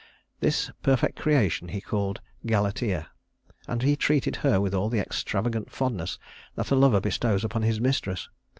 [0.39, 3.11] This perfect creation he called Galatea,
[3.67, 6.17] and he treated her with all the extravagant fondness
[6.55, 8.27] that a lover bestows upon his mistress.